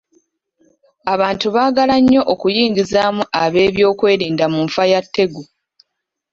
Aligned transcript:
Abantu 1.13 1.47
baagala 1.55 1.95
nnyo 2.01 2.21
okuyingizaamu 2.33 3.23
ab'ebyokwerinda 3.43 4.45
mu 4.53 4.59
nfa 4.67 4.83
ya 4.91 5.01
Tegu. 5.13 5.43